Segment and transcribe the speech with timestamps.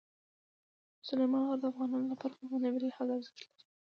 [1.07, 3.67] سلیمان غر د افغانانو لپاره په معنوي لحاظ ارزښت لري.